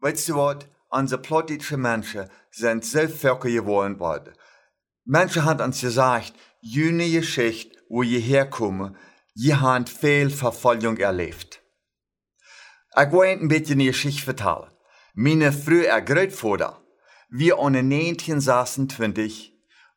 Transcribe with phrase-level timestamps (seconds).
[0.00, 0.66] Weißt du was?
[0.90, 4.32] Unsere politische Menschen sind so völker geworden worden.
[5.04, 8.96] Menschen haben uns gesagt, jene Geschichte, wo ihr herkommen,
[9.34, 11.62] ihr habt viel Verfolgung erlebt.
[12.96, 14.70] Ich wollte ein bisschen die Geschichte vertellen.
[15.14, 16.80] Meine frühe Großvater,
[17.30, 19.52] wir an 1926,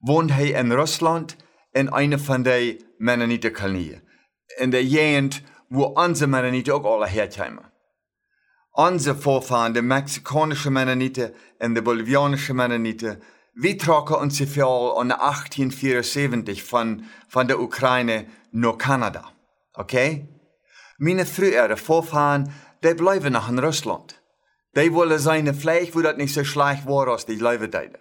[0.00, 1.36] wohnt er in Russland
[1.72, 4.02] in einer von den Mennonitenkolonien.
[4.58, 7.64] In der Gegend, wo unsere Mennoniten auch alle herkommen.
[8.78, 13.22] Unsere Vorfahren, die mexikanische Mennoniten und die bolivianische Mennoniten,
[13.54, 19.32] wir tragen uns an 1874 von, von der Ukraine nach Kanada.
[19.72, 20.28] Okay?
[20.98, 22.52] Meine früheren Vorfahren,
[22.84, 24.20] die bleiben noch in Russland.
[24.76, 27.98] Die wollen seine Fleisch, wo das nicht so schlecht war, als die Leute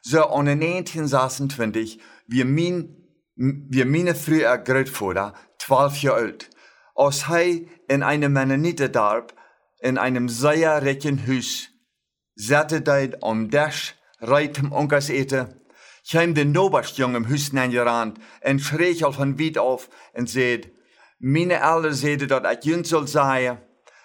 [0.00, 2.96] So, an 1926, wir mein,
[3.36, 6.50] wir meine früher Großvater, 12 Jahre alt,
[6.94, 9.34] als er in einem Mennonitendarb,
[9.84, 11.68] in einem sehr reichen Haus,
[12.34, 15.60] satte dort am Dash, reit im Onkers eten,
[16.10, 20.70] kam den Noberstjung im Haus gerannt und schrie al von weit auf und sagt,
[21.18, 23.58] meine Eltern zeiden dat ik jullie soll sagen,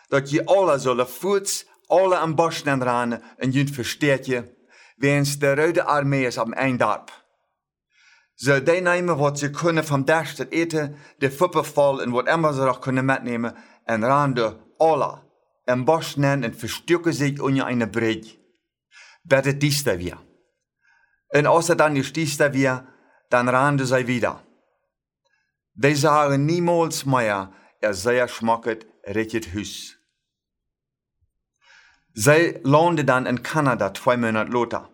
[0.10, 4.44] dat je alle zullen voets, alle am Boschen rennen en jullie versteht je,
[4.98, 7.10] wens de Rode Armee is am Eindorp.
[8.36, 12.54] Ze die nemen wat ze kunnen van Dash, het eten, de voetbal en wat immer
[12.54, 15.28] ze nog kunnen metnemen en rennen alle
[15.70, 18.38] am Boschen en verstukken zich onder een brug.
[19.24, 20.18] Bitte dies da wir.
[21.28, 22.88] Und außer dann ist dies da wir,
[23.30, 24.44] dann rennen sie wieder.
[25.74, 29.96] Die sagen niemals mehr, er sei schmacket, richtet Hus.
[32.14, 34.90] Sie landen dann in Kanada zwei Monate später.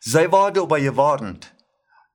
[0.00, 1.54] Sie waren aber gewarnt,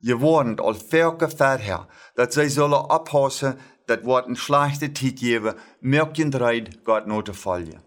[0.01, 3.59] gewarnt als Völker vorher, dass sie sollen abhassen,
[3.97, 7.81] das wird eine schlechte Zeit geben, möchten dreid Gott note fallen.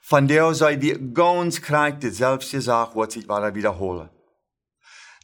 [0.00, 4.10] Von der sei wir ganz krank dieselbe Sache, was sich wieder wiederholen.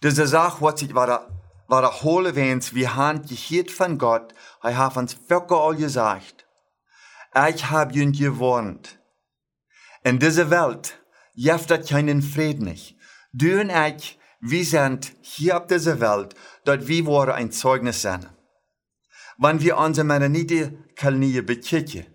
[0.03, 1.28] Diese Sache, was sich wieder
[1.69, 6.47] wiederholen wens, wir haben gehört von Gott, er hat uns wirklich all gesagt.
[7.49, 8.99] Ich habe ihn gewarnt.
[10.05, 10.99] In dieser Welt
[11.34, 12.97] gibt es keinen Frieden nicht.
[13.33, 16.34] Du und ich, wir sind hier auf dieser Welt,
[16.65, 18.27] dort wir wollen ein Zeugnis sein.
[19.41, 22.06] Wenn wir unsere Mennoniten-Kolonie bekicken,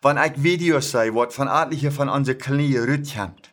[0.00, 3.52] wenn ich Videos sehe, was von etlichen von unseren Knie rüttkommt,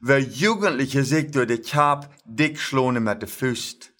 [0.00, 3.92] weil Jugendliche sich durch die Kap dick schlonen mit der Füßt.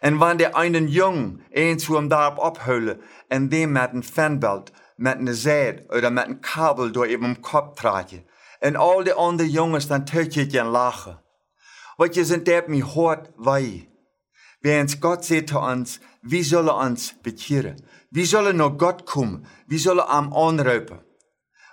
[0.00, 3.00] Und wenn der einen Jungen eins vom Darb abhöle,
[3.30, 7.78] und dem mit einem Fanbelt, mit einer Seid oder mit einem Kabel durch ihrem Kopf
[7.78, 8.24] trage,
[8.62, 11.18] und all die anderen Jungs dann tötet und lachen.
[11.98, 13.86] Wat je sind der mir hart wei.
[14.64, 17.76] Wenn Gott sagt zu uns, wie soll er uns bekehren?
[18.10, 19.46] Wie soll er nach Gott kommen?
[19.66, 21.00] Wie soll er am anrufen?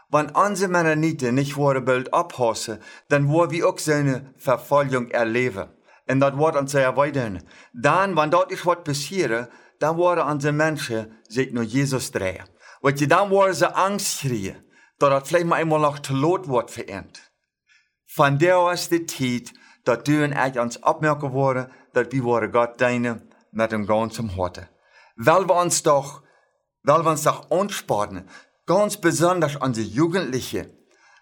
[0.09, 5.69] Wenn unsere Mennoniten nicht wahre Bild abhassen, dann wollen wir auch seine Verfolgung erleben.
[6.05, 7.41] Und das wird uns sehr weiterhin.
[7.73, 9.47] Dann, wenn dort ist was passiert,
[9.79, 12.43] dann wollen unsere Menschen sich nur Jesus drehen.
[12.81, 14.57] Weil dann wollen sie Angst kriegen,
[14.99, 17.07] dass das vielleicht mal einmal noch zu lot wird für ihn.
[18.05, 19.53] Von der aus die Zeit,
[19.83, 23.21] dass du und ich uns abmerken worden, dass wir Gott dienen
[23.51, 24.67] mit dem ganzen Herzen.
[25.15, 26.23] Weil wir uns doch,
[26.83, 28.27] weil wir uns doch ansparen,
[28.65, 30.69] ganz besonders unsere Jugendlichen,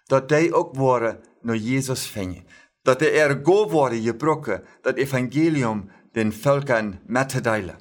[0.08, 2.46] dass die auch worden nur Jesus finden.
[2.84, 7.76] Dass die er go worden gebrochen, das Evangelium den Völkern mitteilen.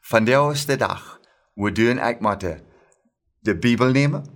[0.00, 1.20] Von der aus der Tag,
[1.54, 2.62] wo du und ich müssen
[3.40, 4.28] die Bibel nehmen,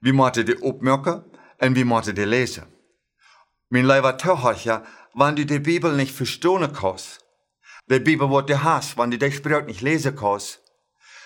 [0.00, 1.24] wir müssen die opmerken
[1.60, 2.75] und wir müssen die lesen.
[3.68, 4.84] Mein lieber Zuhörer,
[5.14, 7.18] wenn du die Bibel nicht verstehen kannst,
[7.90, 10.60] die Bibel, was du hast, wenn du die Sprache nicht lesen kannst,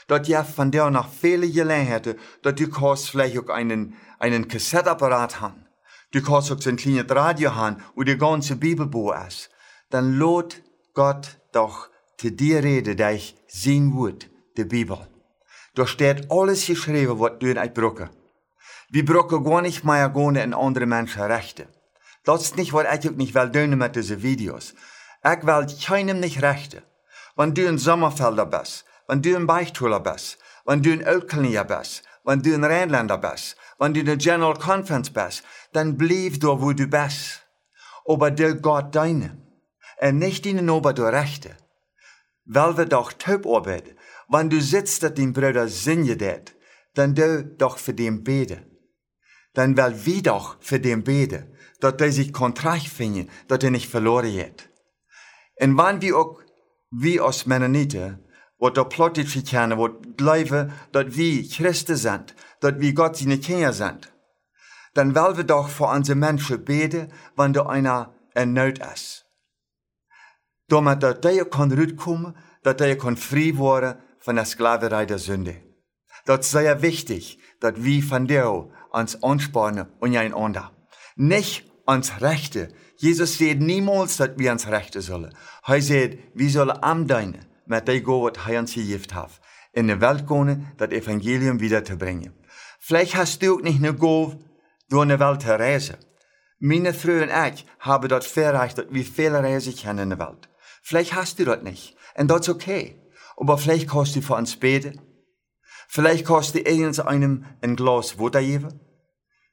[0.08, 5.42] dort ja von der noch viele Gelegenheiten, dass du kannst vielleicht auch einen, einen Kassetteapparat
[5.42, 5.66] haben.
[6.12, 9.50] Du kannst auch so ein kleines Radio haben, wo die ganze Bibelbuch ist.
[9.90, 10.62] Dann lot
[10.94, 15.06] Gott doch zu dir reden, der ich sehen wird, die Bibel.
[15.74, 18.08] Da steht alles geschrieben, was du nicht brauchst.
[18.88, 21.68] Wir brauchen gar nicht mehr gehen in andere Menschen Rechte.
[22.24, 24.74] Das ist nicht, was ich auch nicht will tun mit diesen Videos.
[25.24, 26.82] Ich will keinem nicht rechten.
[27.36, 32.02] Wenn du in Sommerfelder bist, wenn du ein Beichthuler bist, wenn du ein Ölklier bist,
[32.24, 36.60] wenn du ein Rheinländer bist, wenn du in der General Conference bist, dann bleib da,
[36.60, 37.42] wo du bist.
[38.06, 39.38] Aber der Gott deine.
[40.00, 41.56] Und nicht in ober du Rechte.
[42.44, 43.96] Weil wir doch taub arbeiten.
[44.28, 46.54] Wenn du sitzt, dass dein Bruder singe det,
[46.94, 48.62] dann du doch für den bete.
[49.54, 51.50] Dann will wir doch für den bete,
[51.80, 54.70] dass der sich kontrakt finden, dass er nicht verloren geht.
[55.60, 56.40] Und wenn wir auch,
[56.90, 58.24] wie als Mennoniten,
[58.58, 63.72] wat da plötzlich kennen, wat glauben, dat wir Christen sind, dat wir Gott seine Kinder
[63.72, 64.12] sind,
[64.94, 69.26] dann wollen wir doch für unsere Menschen beten, wenn da einer in Not ist.
[70.68, 75.56] Damit dat die kann rauskommen, dat die kann frei werden von der Sklaverei der Sünde.
[76.26, 80.72] Das ist sehr wichtig, dass wir von dir uns anspannen und einander.
[81.16, 82.68] Nicht ans Rechte.
[82.96, 85.34] Jesus sagt niemals, dass wir ans Rechte sollen.
[85.66, 89.40] Er sagt, wir sollen am Deine met die go wat hij ons gegeven heeft.
[89.72, 92.32] In de Welt gehen, das Evangelium wieder zu bringen.
[92.78, 94.34] Vielleicht hast du auch nicht eine Go,
[94.88, 95.96] durch eine Welt zu reisen.
[96.58, 100.48] Meine Frau und ich haben dort verreicht, dass wir viele reisen können in der Welt.
[100.82, 101.96] Vielleicht hast du das nicht.
[102.16, 103.00] Und das ist okay.
[103.36, 105.00] Aber vielleicht kannst du für uns beten.
[105.92, 108.78] Vielleicht kannst du eins einem ein Glas Wasser geben.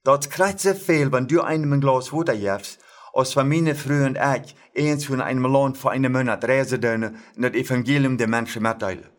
[0.03, 2.79] Das kriegt sehr viel, wenn du einem ein Glas Wasser gibst,
[3.11, 7.43] als mijn vrouw en ik eens van einem Land voor een Monat reizen doen en
[7.43, 9.09] het evangelium de mensen mitteilen.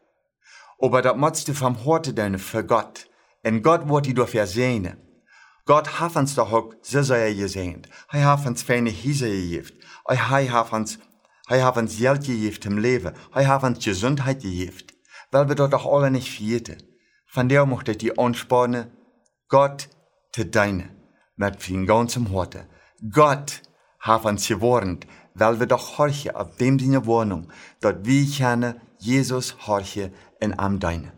[0.79, 3.11] Aber dat moet du vom Horte doen für Gott.
[3.43, 4.99] En Gott wordt die dafür sehnen.
[5.65, 7.87] Gott hat uns doch auch so sehr gesehen.
[8.11, 9.73] Er hat uns feine Hise gegeben.
[10.07, 10.99] Er hat uns,
[11.49, 13.13] er hat uns Geld gegeben im Leben.
[13.35, 14.87] Er hat uns Gesundheit gegeben.
[15.33, 16.89] Weil wir dort doch alle nicht vierten.
[17.31, 18.91] Von der möchte ich die anspornen,
[19.49, 19.91] Gott
[20.33, 20.89] zu deinen,
[21.37, 22.67] mit viel ganzem Horte.
[23.13, 23.61] Gott
[24.01, 27.53] har ons gewarnt, weil wir doch horchen auf dem seine Wohnung,
[27.83, 28.43] dort wie ich
[28.99, 30.11] Jesus horche
[30.41, 31.13] in am Deine.